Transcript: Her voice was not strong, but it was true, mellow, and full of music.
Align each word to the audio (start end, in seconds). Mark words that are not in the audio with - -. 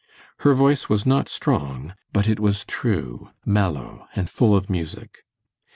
Her 0.39 0.55
voice 0.55 0.89
was 0.89 1.05
not 1.05 1.29
strong, 1.29 1.93
but 2.11 2.27
it 2.27 2.39
was 2.39 2.65
true, 2.65 3.29
mellow, 3.45 4.07
and 4.15 4.27
full 4.31 4.55
of 4.55 4.67
music. 4.67 5.19